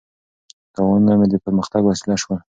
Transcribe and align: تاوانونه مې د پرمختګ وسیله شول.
تاوانونه 0.73 1.13
مې 1.19 1.27
د 1.31 1.35
پرمختګ 1.45 1.81
وسیله 1.85 2.15
شول. 2.21 2.37